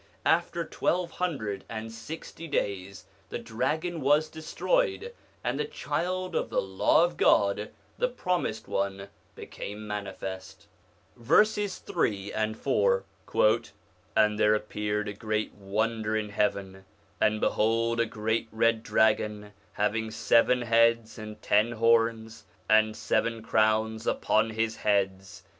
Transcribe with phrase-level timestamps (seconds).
[0.25, 6.59] After twelve hundred and sixty days the dragon was destroyed, and the child of the
[6.59, 10.65] Law of God, the Promised One, became manifest.
[11.15, 13.03] Verses 3 and 4.'
[14.17, 16.85] And there appeared a great wonder in heaven,
[17.21, 24.07] and behold a great red dragon, having seven heads and ten horns and seven crowns
[24.07, 25.43] upon his heads.